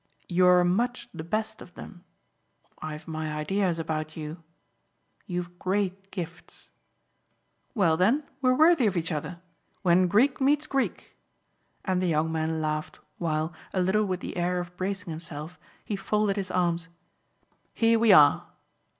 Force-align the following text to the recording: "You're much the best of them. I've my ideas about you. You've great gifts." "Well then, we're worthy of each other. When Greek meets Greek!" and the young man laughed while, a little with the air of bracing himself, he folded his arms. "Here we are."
"You're 0.27 0.63
much 0.63 1.09
the 1.13 1.23
best 1.23 1.61
of 1.61 1.75
them. 1.75 2.03
I've 2.81 3.07
my 3.07 3.31
ideas 3.31 3.77
about 3.77 4.17
you. 4.17 4.41
You've 5.27 5.59
great 5.59 6.09
gifts." 6.09 6.71
"Well 7.75 7.97
then, 7.97 8.23
we're 8.41 8.55
worthy 8.55 8.87
of 8.87 8.97
each 8.97 9.11
other. 9.11 9.41
When 9.83 10.07
Greek 10.07 10.41
meets 10.41 10.65
Greek!" 10.65 11.19
and 11.85 12.01
the 12.01 12.07
young 12.07 12.31
man 12.31 12.63
laughed 12.63 12.97
while, 13.19 13.53
a 13.75 13.79
little 13.81 14.05
with 14.05 14.21
the 14.21 14.37
air 14.37 14.59
of 14.59 14.75
bracing 14.75 15.11
himself, 15.11 15.59
he 15.85 15.95
folded 15.95 16.35
his 16.35 16.49
arms. 16.49 16.87
"Here 17.71 17.99
we 17.99 18.11
are." 18.11 18.47